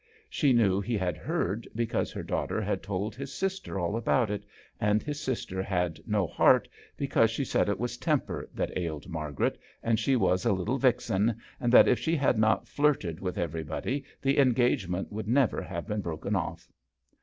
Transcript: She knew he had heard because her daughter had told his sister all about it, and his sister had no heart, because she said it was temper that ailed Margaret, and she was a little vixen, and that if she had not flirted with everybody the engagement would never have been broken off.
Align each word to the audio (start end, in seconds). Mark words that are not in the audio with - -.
She 0.31 0.51
knew 0.51 0.81
he 0.81 0.97
had 0.97 1.15
heard 1.15 1.67
because 1.75 2.11
her 2.11 2.23
daughter 2.23 2.59
had 2.59 2.81
told 2.81 3.15
his 3.15 3.31
sister 3.31 3.77
all 3.79 3.95
about 3.95 4.31
it, 4.31 4.43
and 4.79 5.03
his 5.03 5.19
sister 5.19 5.61
had 5.61 5.99
no 6.07 6.25
heart, 6.25 6.67
because 6.97 7.29
she 7.29 7.45
said 7.45 7.69
it 7.69 7.79
was 7.79 7.97
temper 7.97 8.49
that 8.55 8.75
ailed 8.75 9.07
Margaret, 9.07 9.59
and 9.83 9.99
she 9.99 10.15
was 10.15 10.43
a 10.43 10.53
little 10.53 10.79
vixen, 10.79 11.37
and 11.59 11.71
that 11.71 11.87
if 11.87 11.99
she 11.99 12.15
had 12.15 12.39
not 12.39 12.67
flirted 12.67 13.19
with 13.19 13.37
everybody 13.37 14.03
the 14.23 14.39
engagement 14.39 15.11
would 15.11 15.27
never 15.27 15.61
have 15.61 15.85
been 15.85 16.01
broken 16.01 16.35
off. 16.35 16.67